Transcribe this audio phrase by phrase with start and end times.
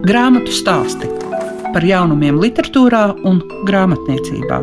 [0.00, 1.04] Grāmatu stāsti
[1.74, 4.60] par jaunumiem, literatūrā un grāmatniecībā.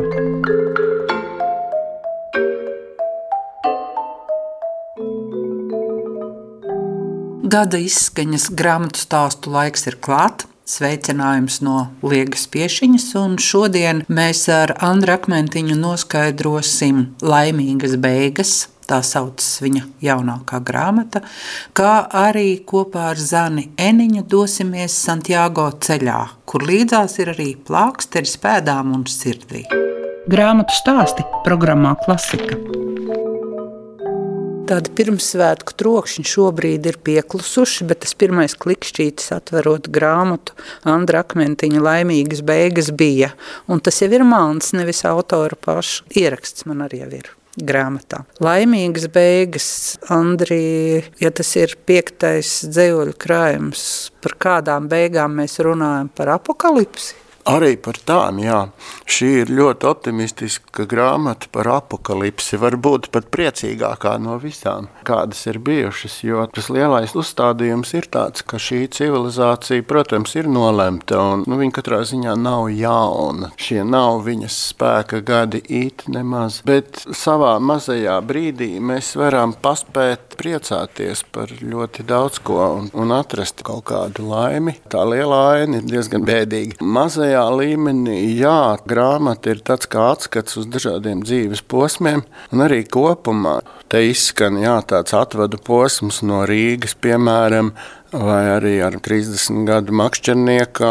[7.48, 10.48] Gada izskaņas grāmatu stāstu laiks ir klāts.
[10.68, 18.56] Sveicinājums no Liegas Piešiņas, un šodien mēs ar Andru Akmentiņu noskaidrosim laimīgas beigas
[18.88, 21.22] tā saucas viņa jaunākā grāmata,
[21.76, 28.94] kā arī kopā ar Zani Eniņu dosimies Santiago ceļā, kur līdzās ir arī plāksteris pēdām
[28.96, 29.66] un sirdī.
[30.28, 32.58] Grāmatu stāsti programmā Klasika.
[34.68, 40.52] Tāda pirmsvētku trokšņa šobrīd ir pieklusuši, bet tas pirmais klikšķītis atverot grāmatu
[40.84, 43.32] Andra Akmentiņa laimīgas beigas bija.
[43.64, 47.32] Un tas jau ir mans, nevis autora paša ieraksts man arī ir
[47.66, 48.24] grāmatā.
[48.44, 49.68] Laimīgas beigas,
[50.12, 53.86] Andrija, ja tas ir piektais dzējoļu krājums,
[54.22, 57.27] par kādām beigām mēs runājam par apokalipsi?
[57.48, 58.58] Arī par tām, jā.
[59.08, 62.58] Šī ir ļoti optimistiska grāmata par apakalipsi.
[62.60, 66.18] Varbūt pat priecīgākā no visām, kādas ir bijušas.
[66.28, 71.22] Jo tas lielais uzstādījums ir tāds, ka šī civilizācija, protams, ir nolemta.
[71.22, 73.48] Un, nu, viņa katrā ziņā nav jauna.
[73.56, 76.60] Šie nav viņas spēka gadi it nemaz.
[76.68, 83.64] Bet savā mazajā brīdī mēs varam paspēt priecāties par ļoti daudz ko un, un atrast
[83.66, 84.76] kaut kādu laimi.
[84.92, 86.78] Tā lielā aina ir diezgan bēdīga.
[86.82, 93.58] Mazajā līmenī, jā, grāmata ir tāds kā atskats uz dažādiem dzīves posmiem, un arī kopumā
[93.88, 97.72] te izskan jā, tāds atvadu posms no Rīgas, piemēram,
[98.12, 100.90] vai arī ar 30 gadu makšķernieka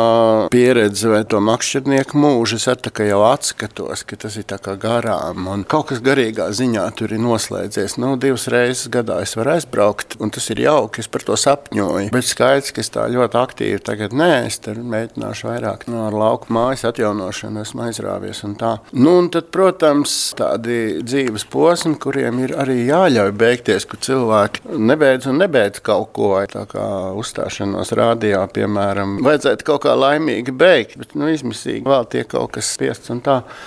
[0.54, 2.60] pieredzi vai to makšķernieku mūžu.
[2.60, 4.46] Es arī jau atskatos, ka tas ir
[4.82, 5.48] garām.
[5.50, 7.98] Un kaut kas garīgā ziņā tur ir noslēdzies.
[8.02, 11.02] Nu, divas reizes gadā es varu aizbraukt, un tas ir jauki.
[11.02, 12.12] Es par to sapņoju.
[12.14, 16.52] Bet skaidrs, ka es tā ļoti aktīvi tagad nē, es mēģināšu vairāk no nu, lauka
[16.54, 18.44] mājas atjaunošanu, esmu aizrāvies.
[18.48, 18.78] Un tā.
[18.94, 25.30] nu, un tad, protams, tādi dzīves posmi, kuriem ir arī jāļauj beigties, kur cilvēki nebeidz
[25.32, 26.36] un nebeidz kaut ko.
[26.52, 26.86] Tā kā
[27.18, 32.72] uzstāšanos rādījā, piemēram, vajadzētu kaut kā laimīgi beigt, bet nu, izmisīgi vēl tiek kaut kas
[32.76, 33.12] spiests.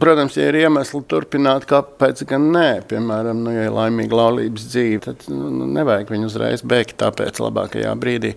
[0.01, 5.01] Protams, ja ir iemesli turpināt, kāpēc gan nē, piemēram, nu, ja ir laimīga laulības dzīve,
[5.07, 8.35] tad nu, nevajag viņu uzreiz beigt tāpēc labākajā brīdī.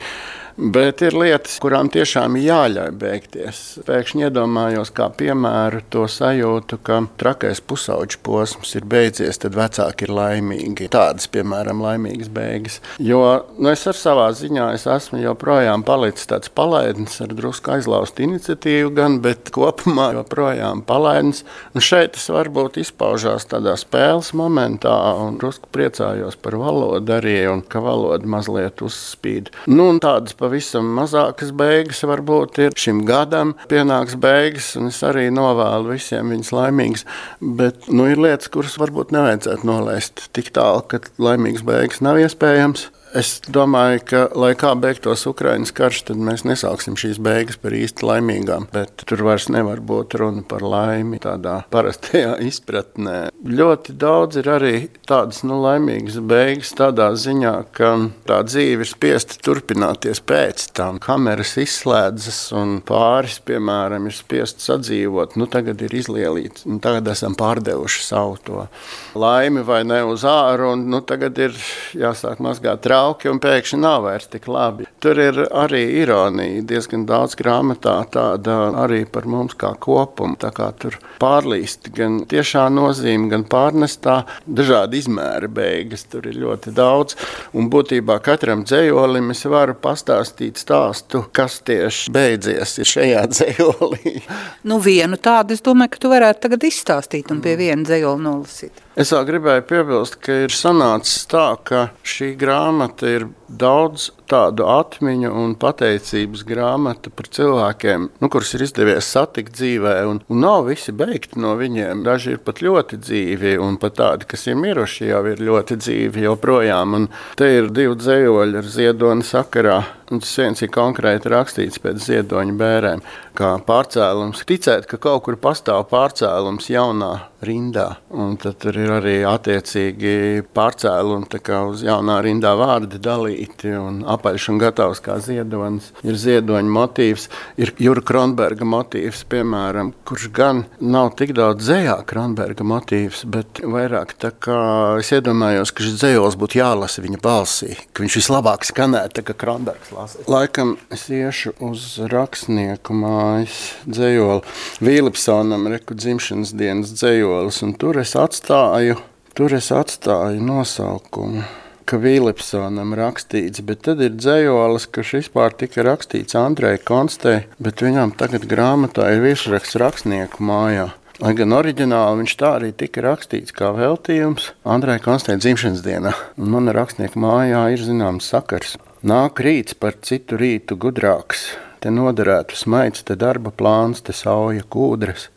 [0.57, 3.59] Bet ir lietas, kurām tiešām jāļauj beigties.
[3.87, 10.13] Pēkšņi iedomājos, kā piemēru to sajūtu, ka trakais pusauģis posms ir beidzies, tad vecāki ir
[10.13, 10.91] laimīgi.
[10.93, 12.77] Tādas, piemēram, laimīgas beigas.
[13.01, 13.23] Jo
[13.57, 18.93] nu, es ar savā ziņā es esmu joprojām palicis tāds palaidnis ar drusku aizlaustu iniciatīvu,
[18.93, 21.41] gan, bet kopumā joprojām palaidnis.
[21.73, 27.65] Un šeit tas varbūt izpaužās tādā spēles momentā, un drusku priecājos par valodu arī, un
[27.65, 29.49] ka valoda mazliet uzspīd.
[29.65, 33.55] Nu, tādas pavisam mazākas beigas varbūt ir šim gadam.
[33.71, 37.05] Pienāks beigas, un es arī novēlu visiem viņas laimīgas.
[37.39, 42.89] Bet nu, ir lietas, kuras varbūt nevajadzētu nolaist tik tālu, ka laimīgas beigas nav iespējams.
[43.13, 48.07] Es domāju, ka, lai kā beigtos Ukraiņas karš, tad mēs nesauksim šīs beigas par īsti
[48.09, 48.65] laimīgām.
[48.73, 53.27] Bet tur vairs nevar būt runa par laimi tādā parastajā izpratnē.
[53.45, 54.73] Ļoti daudz ir arī
[55.05, 57.91] tādas nu, laimīgas beigas, tādā ziņā, ka
[58.25, 60.97] tā dzīve ir spiesta turpināties pēc tam.
[61.03, 65.37] Kameras izslēdzas un pāris, piemēram, ir spiest sadzīvot.
[65.37, 68.65] Nu, tagad ir izlielīts, un tagad esam pārdevuši savu to
[69.13, 71.53] laimi vai ne uz āru, un nu, tagad ir
[71.93, 74.87] jāsāk mazgāt trauku jauki un pēkšņi nav vairs tik labi.
[75.03, 78.53] Tur ir arī ironija, diezgan daudz grāmatā tāda
[78.85, 80.37] arī par mums kā kopumu.
[80.39, 86.05] Tā kā tur pārlīst gan tiešā nozīme, gan pārnestā dažādi izmēri beigas.
[86.07, 87.17] Tur ir ļoti daudz.
[87.51, 94.15] Un būtībā katram dzējolim es varu pastāstīt stāstu, kas tieši beidzies šajā dzējolī.
[94.63, 98.79] Nu, vienu tādu es domāju, ka tu varētu tagad izstāstīt un pie viena dzējola nolasīt.
[98.93, 103.23] Es vēl gribēju piebilst, ka ir sanācis tā, ka šī grāmata ir
[103.59, 109.95] daudz tādu atmiņu un pateicības grāmatu par cilvēkiem, nu, kurus ir izdevies satikt dzīvē.
[110.09, 112.03] Un, un nav visi beigti no viņiem.
[112.05, 116.25] Daži ir pat ļoti dzīvi, un pat tādi, kas ir miruši, jau ir ļoti dzīvi
[116.27, 116.97] joprojām.
[116.99, 117.09] Un
[117.39, 119.81] te ir divi dzējoļi ar ziedoni sakarā.
[120.13, 122.99] Un tas viens ir konkrēti rakstīts pēc ziedoņa bērēm,
[123.33, 124.43] kā pārcēlums.
[124.45, 127.13] Ticēt, ka kaut kur pastāv pārcēlums jaunā
[127.43, 131.41] rindā, un tad tur ir arī attiecīgi pārcēlumi
[131.71, 135.91] uz jaunā rindā vārdi dalīti lasīti, un apaļš un gatavs kā ziedonis.
[136.03, 142.63] Ir ziedoņa motīvs, ir Jura Kronberga motīvs, piemēram, kurš gan nav tik daudz dzējā Kronberga
[142.63, 148.03] motīvs, bet vairāk tā kā es iedomājos, ka šis dzējos būtu jālasa viņa balsī, ka
[148.03, 150.23] viņš vislabāk skanētu, kā Kronbergs lasa.
[150.27, 154.43] Laikam es iešu uz rakstnieku mājas dzējoli
[154.83, 158.99] Vīlipsonam, reku dzimšanas dienas dzējolis, un tur es atstāju
[159.33, 161.41] Tur es atstāju nosaukumu,
[161.89, 168.15] ka Vīlipsonam rakstīts, bet tad ir dzējolis, kas vispār tika rakstīts Andrei Konstē, bet viņam
[168.19, 170.91] tagad grāmatā ir virsraksts rakstnieku mājā.
[171.21, 176.49] Lai gan oriģināli viņš tā arī tika rakstīts kā veltījums Andrei Konstē dzimšanas dienā, un
[176.55, 178.79] mana rakstnieku mājā ir zināms sakars.
[179.05, 181.51] Nāk rīts par citu rītu gudrāks,
[181.83, 185.29] te noderētu smaids, te darba plāns, te sauja kūdras,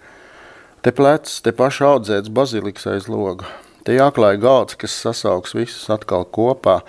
[0.81, 3.51] te plecs, te paša audzēts baziliks aiz loga.
[3.87, 6.81] Te jāklāj galds, kas sasauks visus atkal kopā,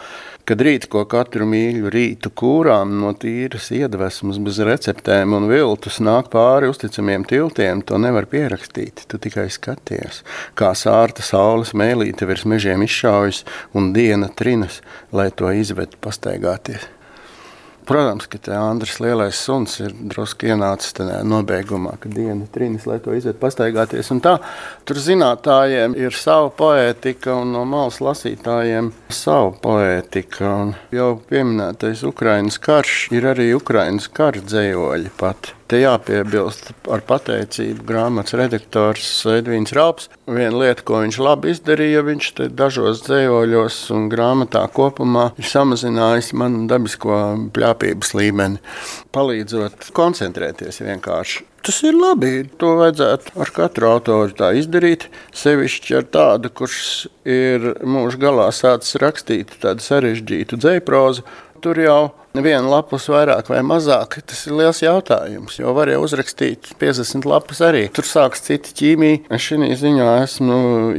[0.49, 6.31] kad rīt ko katru mīļu rītu kūrām no tīras iedvesmas, bez receptēm un viltus nāk
[6.33, 9.05] pāri uzticamiem tiltiem, to nevar pierakstīt.
[9.05, 10.23] Tu tikai skaties,
[10.57, 13.45] kā sārta saules mēlīte virs mežiem izšaujas
[13.77, 14.81] un diena trinas,
[15.13, 16.96] lai to izved pastaigāties.
[17.87, 23.39] Protams, ka Andris lielais suns ir drusku ienācis nobeigumā, kad diena trīnis, lai to iziet
[23.39, 24.11] pastaigāties.
[24.83, 30.51] Tur zinātājiem ir sava poētika un no malas lasītājiem sava poētika.
[30.67, 35.56] Un jau pieminētais Ukrainas karš ir arī Ukrainas kara dzējoļi pati.
[35.67, 40.05] Te jāpiebilst ar pateicību grāmatas redaktors Edvīns Raups.
[40.23, 46.63] Viena lieta, ko viņš labi izdarīja, viņš dažos dzējoļos un grāmatā kopumā ir samazinājis manu
[46.71, 47.19] dabisko
[47.57, 48.63] pļāpības līmeni,
[49.11, 51.43] palīdzot koncentrēties vienkārši.
[51.67, 52.45] Tas ir labi.
[52.63, 55.09] To vajadzētu ar katru autoru tā izdarīt.
[55.35, 56.79] Sevišķi ar tādu, kurš
[57.27, 61.27] ir mūža galā sācis rakstīt tādu sarežģītu dzēprozu.
[61.59, 62.01] Tur jau
[62.45, 65.57] viena lapus vairāk vai mazāk, tas ir liels jautājums.
[65.59, 67.85] Jo var jau uzrakstīt 50 lapas arī.
[67.93, 69.23] Tur sāks cita ķīmija.
[69.33, 70.57] Es šī ziņā esmu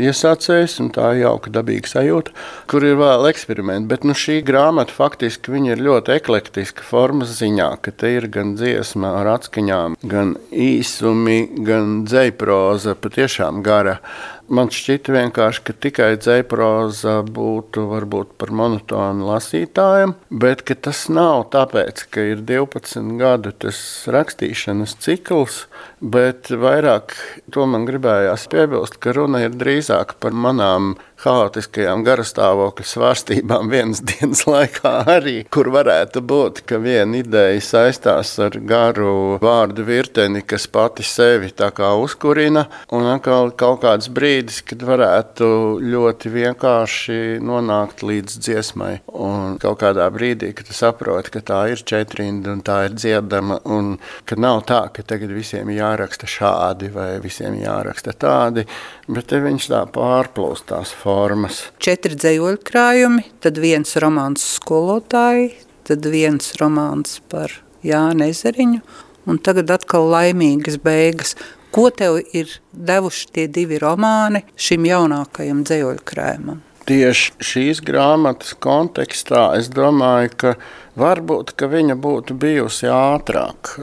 [0.09, 2.35] iesācējis, un tā ir jauka dabīga sajūta,
[2.71, 3.91] kur ir vēl eksperimenti.
[3.91, 9.15] Bet nu, šī grāmata faktiski ir ļoti eklektiska formas ziņā, ka te ir gan dziesma
[9.21, 13.99] ar atskaņām, gan īsumi, gan dzēproza, patiešām gara.
[14.49, 22.07] Man šķita vienkārši, ka tikai dzēproza būtu varbūt par monotonu lasītājiem, bet tas nav tāpēc,
[22.09, 25.67] ka ir 12 gadu tas rakstīšanas cikls,
[26.01, 27.13] bet vairāk
[27.53, 34.45] to man gribējās piebilst, ka runa ir drīzāk par manām haotiskajām garastāvokļa svārstībām vienas dienas
[34.47, 41.07] laikā arī, kur varētu būt, ka viena ideja saistās ar garu vārdu virteni, kas pati
[41.07, 45.49] sevi tā kā uzkurina, un atkal kaut kāds brīdis, kad varētu
[45.83, 48.93] ļoti vienkārši nonākt līdz dziesmai.
[49.19, 53.61] Un kaut kādā brīdī, kad tu saproti, ka tā ir četrinda un tā ir dziedama,
[53.67, 53.97] un
[54.29, 58.67] ka nav tā, ka tagad visiem jāraksta šādi vai visiem jāraksta tādi,
[59.09, 61.63] bet te viņš tā pārplūst tās formas formas.
[61.81, 65.55] Četri dzējoļu krājumi, tad viens romāns skolotāji,
[65.89, 67.55] tad viens romāns par
[67.87, 68.83] Jānu Ezeriņu,
[69.29, 71.37] un tagad atkal laimīgas beigas.
[71.73, 76.63] Ko tev ir devuši tie divi romāni šim jaunākajam dzējoļu krājumam?
[76.89, 80.55] Tieši šīs grāmatas kontekstā es domāju, ka
[80.99, 83.75] Varbūt viņa būtu bijusi ātrāk,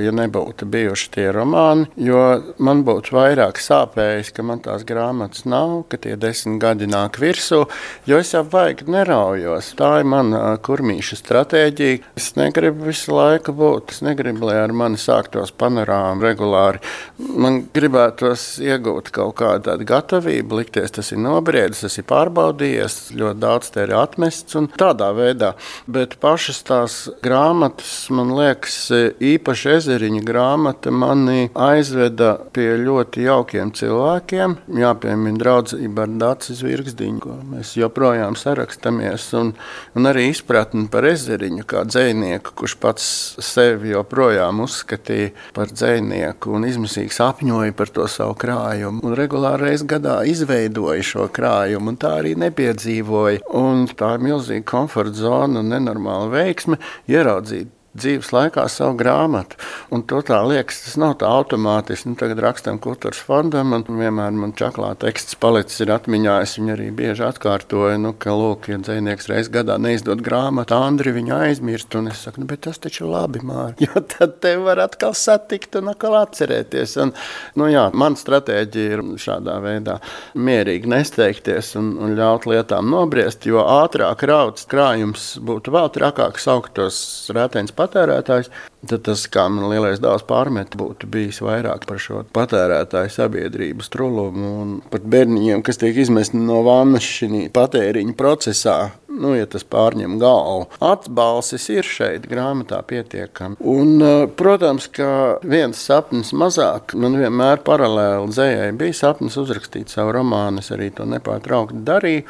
[0.00, 2.20] ja nebūtu bijuši tie romāni, jo
[2.62, 7.64] man būtu vairāk sāpējis, ka man tās grāmatas nav, ka tie desmit gadi nāk virsū,
[8.08, 9.72] jo es jau baigi neraujos.
[9.76, 12.00] Tā ir mana kurmīša stratēģija.
[12.16, 16.80] Es negribu visu laiku būt, es negribu, lai ar mani sāktos panorāma regulāri.
[17.18, 23.42] Man gribētos iegūt kaut kādu tādu gatavību, likties tas ir nobriedis, tas ir pārbaudījies, ļoti
[23.44, 25.54] daudz te ir atmests un tādā veidā.
[25.90, 33.72] Bet pašas pašas tās grāmatas, man liekas, īpaši ezeriņa grāmata mani aizveda pie ļoti jaukiem
[33.74, 34.56] cilvēkiem.
[34.78, 39.54] Jāpiemina draudzība ar Dācis Virgsdiņu, ko mēs joprojām sarakstamies, un,
[39.94, 43.08] un arī izpratni par ezeriņu kā dzēnieku, kurš pats
[43.42, 49.02] sevi joprojām uzskatīja par dzēnieku un izmisīgi sapņoja par to savu krājumu.
[49.04, 53.42] Un regulāri reiz gadā izveidoja šo krājumu, un tā arī nepiedzīvoja.
[53.54, 56.78] Un tā ir milzīga komforta zona un nenormāla veiksme
[57.10, 59.58] ieraudzīt dzīves laikā savu grāmatu.
[59.94, 62.10] Un to tā liekas, tas nav tā automātiski.
[62.10, 66.36] Nu, tagad rakstam kultūras fondam, un vienmēr man čaklā teksts palicis ir atmiņā.
[66.44, 71.14] Es viņu arī bieži atkārtoju, nu, ka, lūk, ja dzēnieks reiz gadā neizdod grāmatu, Andri
[71.14, 74.82] viņu aizmirst, un es saku, nu, bet tas taču labi, Mār, jo tad te var
[74.84, 76.96] atkal satikt un atkal atcerēties.
[77.04, 77.14] Un,
[77.60, 79.98] nu, jā, man stratēģija ir šādā veidā
[80.34, 86.98] mierīgi nesteigties un, un ļaut lietām nobriest, jo ātrāk rauts krājums būtu vēl trakāk sauktos
[87.34, 88.50] rētēns patērētājs,
[88.88, 94.50] tad tas, kā man lielais dāvs pārmet, būtu bijis vairāk par šo patērētāju sabiedrības trulumu
[94.64, 98.78] un pat bērniņiem, kas tiek izmesti no vannas šī patēriņa procesā.
[99.14, 103.60] Nu, ja tas pārņem galvu, atbalsis ir šeit grāmatā pietiekami.
[103.60, 110.16] Un, eh, protams, ka viens sapnis mazāk, man vienmēr paralēli dzējai bija sapnis uzrakstīt savu
[110.18, 112.24] romānu, es arī to nepārtraukti darīju.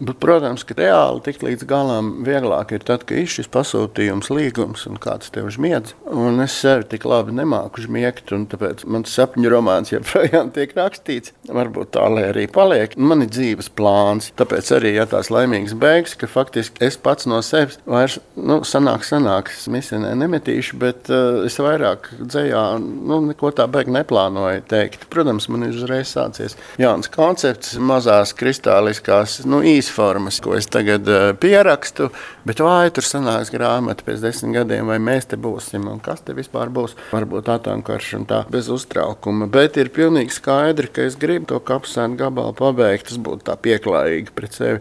[0.00, 4.86] Bet, protams, ka reāli tikt līdz galam vieglāk ir tad, kad ir šis pasūtījums, līgums
[4.90, 5.94] un kāds tev žmiedz.
[6.10, 11.34] Un es sevi tik labi nemāku žmiegt, un tāpēc mans sapņu romāns joprojām tiek rakstīts.
[11.46, 12.96] Varbūt tā lai arī paliek.
[12.98, 17.38] Man ir dzīves plāns, tāpēc arī ja tās laimīgas beigas, ka faktiski es pats no
[17.44, 23.68] sevis vairs nu, sanāk, sanāks, misinē nemetīšu, bet uh, es vairāk dzējā nu, neko tā
[23.70, 25.06] beig neplānoju teikt.
[25.12, 31.08] Protams, man ir uzreiz sācies jauns koncepts, mazās kristāliskās, nu, īsi formas, ko es tagad
[31.08, 32.08] uh, pierakstu.
[32.44, 36.34] Bet vai tur sanāks grāmata pēc desmit gadiem, vai mēs te būsim un kas te
[36.34, 36.96] vispār būs?
[37.12, 39.48] Varbūt atomkarš un tā bez uztraukuma.
[39.52, 43.10] Bet ir pilnīgi skaidri, ka es gribu to kapsēnu gabalu pabeigt.
[43.10, 44.80] Tas būtu tā pieklājīgi pret sevi.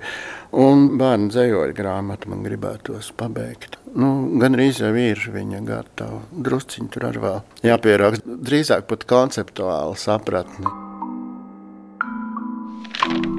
[0.54, 3.80] Un bērnu dzējoļu grāmatu man gribētos pabeigt.
[3.98, 6.22] Nu, gan arī jau ir viņa gatava.
[6.46, 8.40] Drusciņi tur arī vēl jāpieraksta.
[8.50, 10.83] Drīzāk pat konceptuāli sapratni.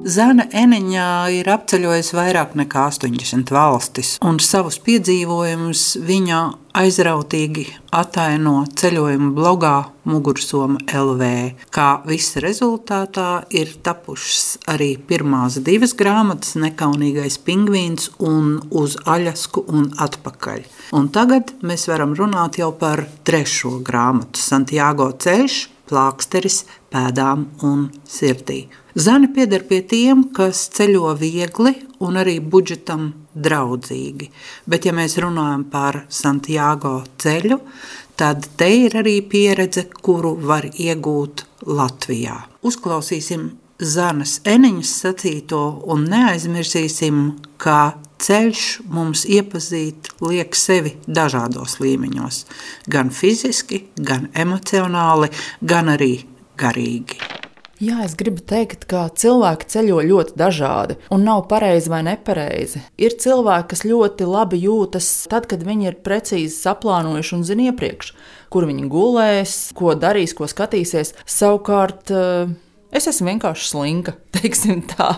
[0.00, 6.38] Zana Eniņā ir apceļojusi vairāk nekā 80 valstis, un savus piedzīvojumus viņa
[6.80, 9.74] aizrautīgi ataino ceļojuma blogā
[10.08, 11.28] Mugursoma LV.
[11.68, 19.90] Kā visa rezultātā ir tapušas arī pirmās divas grāmatas- Nekaunīgais pingvīns un Uz Aļasku un
[19.98, 20.64] atpakaļ.
[20.96, 28.66] Un tagad mēs varam runāt jau par trešo grāmatu- Santiago ceļš plāksteris pēdām un sirdī.
[28.94, 34.30] Zani pieder pie tiem, kas ceļo viegli un arī budžetam draudzīgi.
[34.66, 37.60] Bet, ja mēs runājam par Santiago ceļu,
[38.18, 42.36] tad te ir arī pieredze, kuru var iegūt Latvijā.
[42.66, 43.46] Uzklausīsim
[43.80, 47.22] Zanas Eniņas sacīto un neaizmirsīsim,
[47.62, 52.44] ka ceļš mums iepazīt liek sevi dažādos līmeņos,
[52.92, 55.30] gan fiziski, gan emocionāli,
[55.62, 56.16] gan arī
[56.60, 57.29] garīgi.
[57.80, 62.82] Jā, es gribu teikt, ka cilvēki ceļo ļoti dažādi, un nav pareizi vai nepareizi.
[63.00, 68.12] Ir cilvēki, kas ļoti labi jūtas tad, kad viņi ir precīzi saplānojuši un zina iepriekš,
[68.52, 71.14] kur viņi gulēs, ko darīs, ko skatīsies.
[71.24, 72.52] Savukārt, uh,
[72.90, 75.12] Es esmu vienkārši slinka, teiksim tā.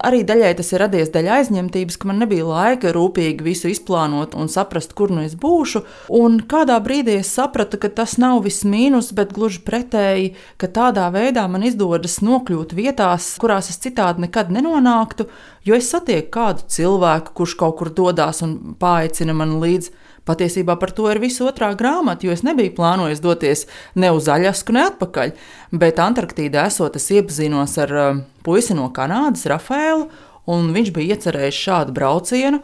[0.00, 4.48] Arī daļai tas ir radies dēļ aizņemtības, ka man nebija laika rūpīgi visu izplānot un
[4.52, 5.84] saprast, kur nu es būšu.
[6.16, 11.10] Un kādā brīdī es sapratu, ka tas nav viss mīnus, bet gluži pretēji, ka tādā
[11.12, 15.28] veidā man izdodas nokļūt vietās, kurās es citādi nekad nenonāktu,
[15.68, 19.92] jo es satieku kādu cilvēku, kurš kaut kur dodas un paaicina man līdzi.
[20.28, 23.66] Patiesībā par to ir visa otrā grāmata, jo es nebiju plānojis doties
[23.98, 25.34] ne uz Aļasku, ne atpakaļ.
[25.74, 30.06] Bet Antarktīdā esot, es iepazinos ar uh, puisi no Kanādas, Rafaelu,
[30.46, 32.62] un viņš bija iecerējis šādu braucienu.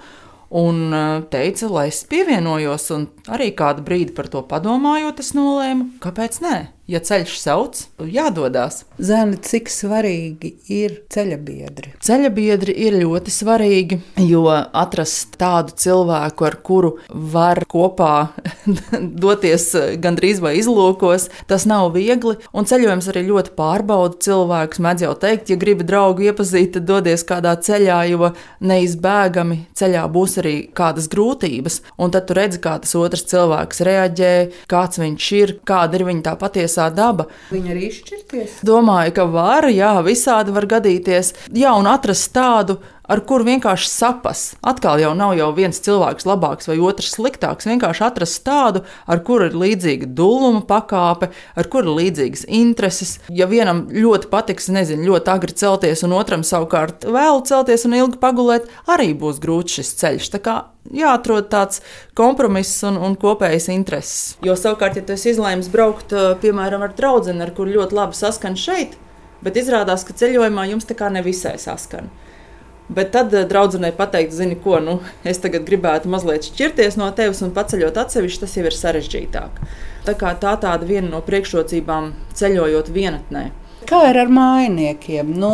[0.59, 5.97] Un uh, teica, lai es pievienojos, un arī kādu brīdi par to padomājot, es nolēmu,
[6.00, 8.83] kāpēc nē ja ceļš sauc, jādodas.
[8.99, 11.92] Zēni, cik svarīgi ir ceļabiedri?
[12.04, 18.30] Ceļabiedri ir ļoti svarīgi, jo atrast tādu cilvēku, ar kuru var kopā
[19.25, 22.38] doties gandrīz vai izlūkos, tas nav viegli.
[22.57, 24.83] Un ceļojums arī ļoti pārbauda cilvēkus.
[24.88, 28.33] Mēdz jau teikt, ja gribi draugu iepazīt, tad dodies kādā ceļā, jo
[28.64, 31.83] neizbēgami ceļā būs arī kādas grūtības.
[32.00, 34.35] Un tad tu redzi, kā tas otrs cilvēks reaģē,
[34.71, 37.26] kāds viņš ir, kāda ir viņa tā patiesā patiesā daba.
[37.50, 38.61] Viņa arī izšķirties?
[38.66, 41.35] Domāju, ka var, jā, visādi var gadīties.
[41.52, 42.78] Jā, un atrast tādu
[43.09, 44.43] ar kuru vienkārši sapas.
[44.62, 47.69] Atkal jau nav jau viens cilvēks labāks vai otrs sliktāks.
[47.69, 53.17] Vienkārši atrast tādu, ar kuru ir līdzīga dūluma pakāpe, ar kuru ir līdzīgas intereses.
[53.33, 58.21] Ja vienam ļoti patiks, nezinu, ļoti agri celties, un otram savukārt vēlu celties un ilgi
[58.23, 60.31] pagulēt, arī būs grūts šis ceļš.
[60.88, 61.83] Jāatrod tāds
[62.17, 64.38] kompromiss un, un kopējas intereses.
[64.45, 68.97] Jo savukārt, ja tu izlēms braukt piemēram ar draugu, ar kuru ļoti labi saskan šeit,
[69.45, 72.11] Bet izrādās, ka ceļojumā jums tā kā nevisai saskan.
[72.88, 77.42] Bet tad eh, draudzenei pateikt, zini, ko nu, es tagad gribētu mazliet šķirties no tevis
[77.45, 79.62] un paceļot atsevišķi, tas jau ir sarežģītāk.
[80.09, 83.49] Tā, tā tāda viena no priekšrocībām ceļojot vienatnē.
[83.88, 85.30] Kā ir ar mājiniekiem?
[85.40, 85.52] Nu,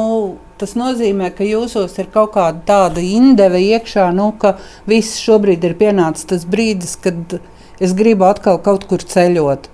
[0.59, 4.57] tas nozīmē, ka jūsos ir kaut kāda tāda indeve iekšā, nu, ka
[4.91, 7.38] viss šobrīd ir pienācis tas brīdis, kad
[7.83, 9.69] es gribu atkal kaut kur ceļot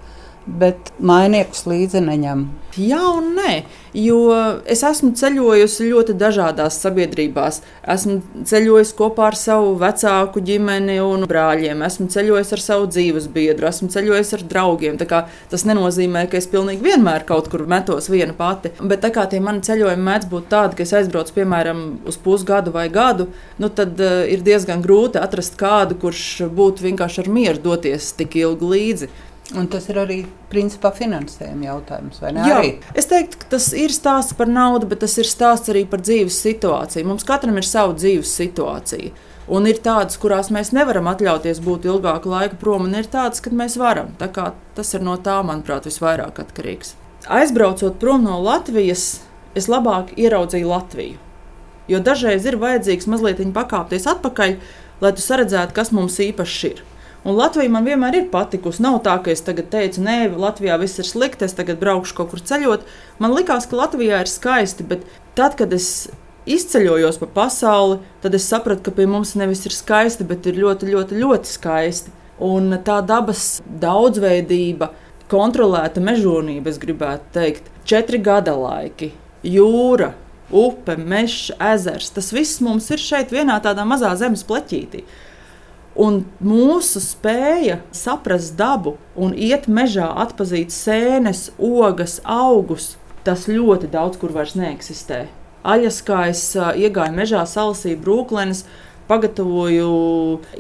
[0.47, 2.49] bet mainiekus līdzi neņem.
[2.79, 3.65] Jā, un nē,
[3.99, 4.31] jo
[4.71, 7.59] es esmu ceļojusi ļoti dažādās sabiedrībās.
[7.91, 13.67] Esmu ceļojusi kopā ar savu vecāku ģimeni un brāļiem, esmu ceļojusi ar savu dzīves biedru,
[13.67, 15.01] esmu ceļojusi ar draugiem.
[15.51, 18.71] Tas nenozīmē, ka es pilnīgi vienmēr kaut kur metos viena pati.
[18.79, 22.71] Bet tā kā tie mani ceļojumi mēdz būt tādi, ka es aizbraucu piemēram uz pusgadu
[22.77, 23.27] vai gadu,
[23.59, 28.39] nu tad uh, ir diezgan grūti atrast kādu, kurš būtu vienkārši ar mieru doties tik
[28.39, 29.11] ilgi līdzi.
[29.59, 30.17] Un tas ir arī
[30.51, 32.21] principā finansējuma jautājums.
[32.23, 32.77] Jā, arī?
[32.95, 36.37] es teiktu, ka tas ir stāsts par naudu, bet tas ir stāsts arī par dzīves
[36.45, 37.09] situāciju.
[37.09, 39.11] Mums katram ir sava dzīves situācija.
[39.51, 43.57] Un ir tādas, kurās mēs nevaram atļauties būt ilgāku laiku prom, un ir tādas, kad
[43.57, 44.13] mēs varam.
[44.21, 46.95] Tas ir no tā, manuprāt, visvairāk atkarīgs.
[47.27, 49.25] Aizbraucot prom no Latvijas,
[49.59, 51.19] es labāk ieraudzīju Latviju.
[51.91, 54.55] Jo dažreiz ir vajadzīgs mazliet pakāpties atpakaļ,
[55.03, 56.85] lai tu redzētu, kas mums īpaši ir.
[57.21, 58.81] Un Latvija man vienmēr ir patikusi.
[58.81, 62.33] Nav tā, ka es tagad teicu, nē, Latvijā viss ir slikti, es tagad braukšu kaut
[62.33, 62.87] kur ceļot.
[63.21, 65.05] Man likās, ka Latvijā ir skaisti, bet
[65.37, 66.09] tad, kad es
[66.49, 70.89] izceļojos pa pasauli, tad es sapratu, ka pie mums nevis ir skaisti, bet ir ļoti,
[70.95, 72.17] ļoti, ļoti skaisti.
[72.41, 74.89] Un tā dabas daudzveidība,
[75.31, 79.13] kontrolēta mežonība, es gribētu teikt, četri gada laiki,
[79.45, 80.15] jūra,
[80.51, 82.09] upe, mežs, ezers.
[82.17, 85.05] Tas viss mums ir šeit vienā tādā mazā zemes pleķītī.
[85.99, 92.95] Un mūsu spēja saprast dabu un iet mežā, atpazīt sēnes, ogas, augus,
[93.27, 95.27] tas ļoti daudz kur vairs neeksistē.
[95.67, 98.63] Aļas, kā es iegāju mežā, salasīju brūklenes,
[99.11, 99.91] pagatavoju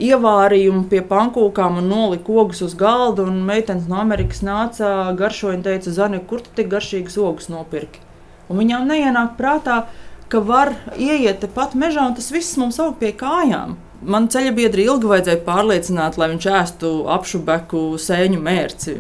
[0.03, 3.25] ievārījumu pie pankūkām un noliku ogus uz galda.
[3.31, 8.03] Meitenes no Amerikas nāca garšoja un teica, Zani, kur tu tik garšīgas ogas nopirki?
[8.51, 9.85] Un viņām neienāk prātā,
[10.31, 13.79] ka var ieiet tepat mežā un tas viss mums aug pie kājām.
[14.01, 18.97] Man ceļa biedri ilgi vajadzēja pārliecināt, lai viņš ēstu apšubeku sēņu mērci.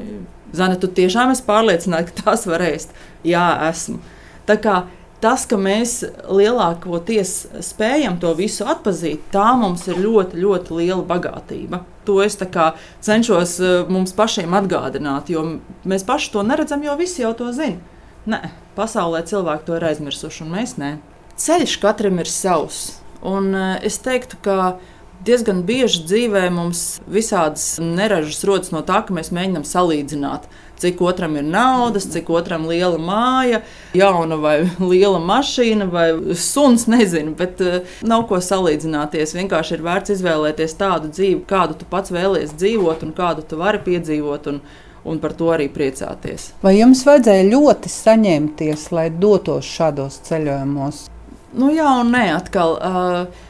[0.52, 2.92] Zana, tu tiešām esi pārliecināta, ka tās var ēst?
[3.25, 4.00] Jā, esmu.
[4.49, 4.75] Tā kā
[5.23, 11.85] tas, ka mēs lielākoties spējam to visu atpazīt, tā mums ir ļoti, ļoti liela bagātība.
[12.09, 15.47] To es cenšos eh, mums pašiem atgādināt, jo
[15.88, 17.80] mēs paši to neredzam, jo visi jau to zina.
[18.28, 20.99] Nē, pasaulē cilvēki to ir aizmirsuši, un mēs ne.
[21.40, 23.00] Ceļš katram ir savs.
[23.23, 24.79] Un eh, es teiktu, ka
[25.27, 30.47] diezgan bieži dzīvē mums visādas neražas rodas no tā, ka mēs mēģinām salīdzināt,
[30.80, 33.61] cik otram ir naudas, cik otram ir liela māja,
[33.97, 34.56] jauna vai
[34.93, 36.87] liela mašīna vai suns.
[36.91, 39.37] Nezinu, bet uh, nav ko salīdzināties.
[39.37, 43.83] Vienkārši ir vērts izvēlēties tādu dzīvi, kādu tu pats vēlies dzīvot un kādu tu vari
[43.85, 44.49] piedzīvot.
[44.54, 44.63] Un,
[45.04, 46.50] un par to arī priecāties.
[46.65, 51.06] Vai jums vajadzēja ļoti saņemties, lai dotos šādos ceļojumos?
[51.50, 52.76] Nu, jā, un nē, atkal.
[52.78, 53.47] Uh,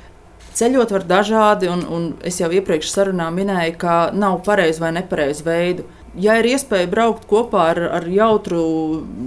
[0.56, 5.44] Ceļot var dažādi, un, un es jau iepriekš sarunā minēju, ka nav pareizi vai nepareizi
[5.46, 5.86] veidu.
[6.18, 8.62] Ja ir iespēja braukt kopā ar, ar jautru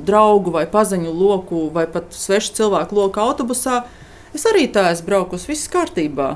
[0.06, 3.86] draugu vai paziņu loku, vai pat svešu cilvēku loku autobusā,
[4.36, 6.34] es arī tā esmu braukusi, viss kārtībā.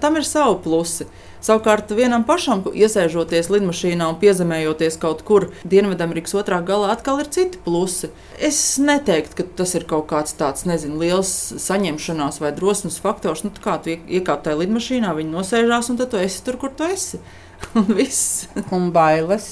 [0.00, 1.06] Tam ir savi plusi.
[1.46, 7.60] Savukārt vienam pašam, iesēžoties lidmašīnā un piezemējoties kaut kur Dienvidamerikas otrā galā, atkal ir citi
[7.62, 8.10] plusi.
[8.42, 11.30] Es neteiktu, ka tas ir kaut kāds tāds, nezinu, liels
[11.62, 13.44] saņemšanās vai drosmes faktors.
[13.46, 16.88] Nu, kā tu iekāp tajā lidmašīnā, viņi nosēžās un tad tu esi tur, kur tu
[16.88, 17.22] esi.
[17.78, 18.48] un viss.
[18.74, 19.50] un bailes.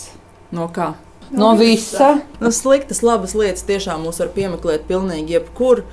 [0.55, 0.95] No kā?
[1.31, 2.21] No, no visa.
[2.41, 5.85] No sliktas, labas lietas tiešām mūs var piemeklēt pilnīgi jebkur.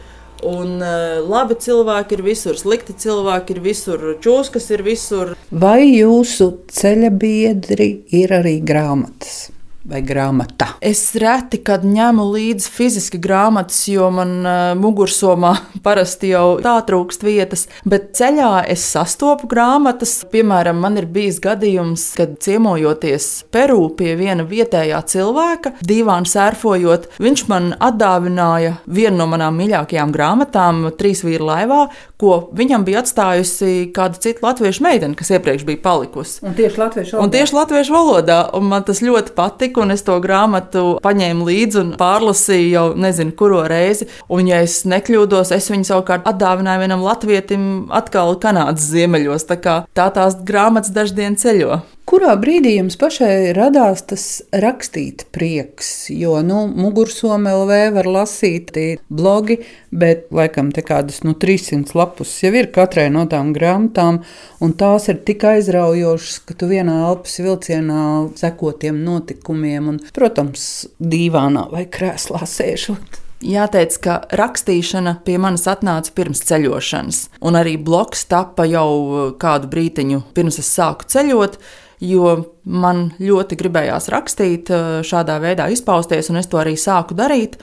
[0.47, 5.36] Un uh, labi cilvēki ir visur, slikti cilvēki ir visur, čūskas ir visur.
[5.51, 9.51] Vai jūsu ceļa biedri ir arī grāmatas?
[9.88, 10.67] Vai grāmatā?
[10.84, 15.54] Es reti, kad ņemu līdzi fiziski grāmatas, jo man uh, mugursomā
[15.86, 20.20] parasti jau tā trūkst vietas, bet ceļā es sastopu grāmatas.
[20.32, 27.46] Piemēram, man ir bijis gadījums, kad ciemojoties Peru pie viena vietējā cilvēka, divām sērfojot, viņš
[27.52, 31.82] man atdāvināja vienu no manām mīļākajām grāmatām, Trīs vīru laivā,
[32.22, 36.41] ko viņam bija atstājusi kāda cita latviešu meitene, kas iepriekš bija palikusi.
[36.46, 37.26] Un tieši latviešu valodā.
[37.26, 41.79] Un tieši latviešu valodā, un man tas ļoti patika, un es to grāmatu paņēmu līdzi
[41.81, 44.10] un pārlasīju jau nezinu, kuro reizi.
[44.31, 49.47] Un, ja es nekļūdos, es viņu savukārt atdāvināju vienam latvietim atkal Kanādas ziemeļos.
[49.49, 51.81] Tā kā tā tās grāmatas daždien ceļo.
[52.09, 56.09] Kurā brīdī jums pašai radās tas rakstīt prieks?
[56.09, 58.73] Jo, nu, mugursomē LV var lasīt
[59.07, 59.59] blogi,
[59.93, 64.23] bet laikam te kādas nu, 300 lapus jau ir katrai no tām grāmatām,
[64.59, 68.03] un tās ir tik aizraujošas, ka tu vienā elpas vilcienā
[68.39, 73.21] seko tiem notikumiem, un, protams, dīvānā vai krēslā sēžot.
[73.41, 80.19] Jāteic, ka rakstīšana pie manis atnāca pirms ceļošanas, un arī bloks tappa jau kādu brīdiņu
[80.35, 81.57] pirms es sāku ceļot
[82.01, 82.33] jo
[82.65, 87.57] man ļoti gribējās rakstīt, eh, šādā veidā izpausties, un es to arī sāku darīt.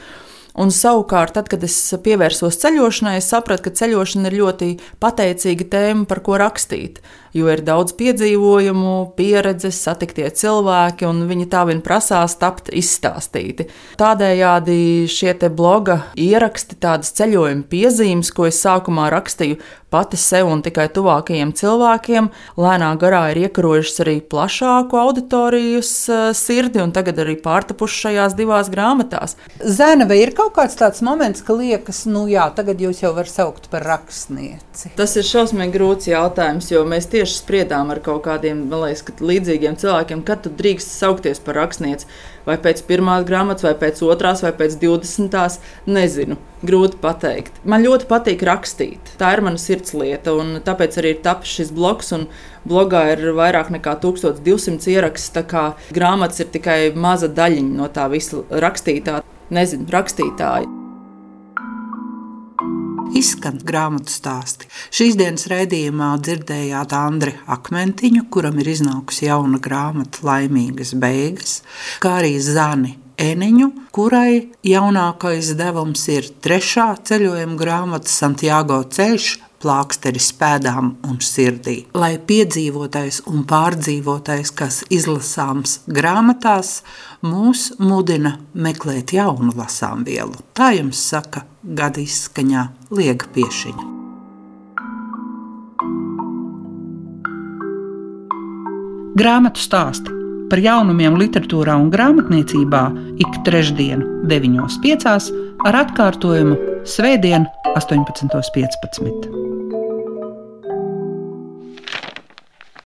[0.58, 6.06] Un savukārt, tad, kad es pievērsos ceļošanai, es sapratu, ka ceļošana ir ļoti pateicīga tēma,
[6.08, 6.98] par ko rakstīt
[7.38, 13.68] jo ir daudz piedzīvojumu, pieredzes, satiktie cilvēki, un viņi tā vien prasās tapt izstāstīti.
[14.00, 20.88] Tādējādi šie bloga ieraksti, tādas ceļojuma piezīmes, ko es sākumā rakstīju pati sev un tikai
[20.92, 22.28] tuvākajiem cilvēkiem,
[22.60, 28.70] lēnā garā ir iekarojušas arī plašāku auditorijas eh, sirdi, un tagad arī pārtapuši šajās divās
[28.72, 29.38] grāmatās.
[29.58, 33.32] Zēna, vai ir kaut kāds tāds moments, ka liekas, nu jā, tagad jūs jau varat
[33.32, 34.92] saukt par rakstnieci?
[34.98, 39.76] Tas ir šausmīgi grūts jautājums, jo mēs tieši tieši spriedām ar kaut kādiem liekas, līdzīgiem
[39.78, 42.08] cilvēkiem, kad tu drīkst saukties par rakstnieci.
[42.48, 46.38] Vai pēc pirmās grāmatas, vai pēc otrās, vai pēc divdesmitās, nezinu.
[46.64, 47.60] Grūti pateikt.
[47.68, 49.12] Man ļoti patīk rakstīt.
[49.20, 52.14] Tā ir mana sirdslieta, un tāpēc arī ir tapis šis bloks.
[52.68, 55.36] Blogā ir vairāk nekā 1200 ierakstu.
[55.36, 59.20] Tā kā grāmatas ir tikai maza daļiņa no tā visa rakstītā.
[59.52, 60.87] Nezinu, rakstītāji
[63.16, 64.68] izskan grāmatu stāsti.
[64.94, 71.60] Šīs dienas raidījumā dzirdējāt Andri Akmentiņu, kuram ir iznākusi jauna grāmata Laimīgas beigas,
[72.02, 80.92] kā arī Zani Eniņu, kurai jaunākais devums ir trešā ceļojuma grāmata Santiago ceļš plāksteris pēdām
[81.08, 81.80] un sirdī.
[81.98, 86.82] Lai piedzīvotais un pārdzīvotais, kas izlasāms grāmatās,
[87.26, 90.38] mūs mudina meklēt jaunu lasām vielu.
[90.54, 93.86] Tā jums saka gada izskaņā Liega Piešiņa.
[99.18, 100.14] Grāmatu stāsti
[100.48, 102.84] par jaunumiem literatūrā un grāmatniecībā
[103.20, 105.32] ik trešdien, 9.5.
[105.66, 106.56] ar atkārtojumu
[106.88, 109.77] Svētdien, 18.15.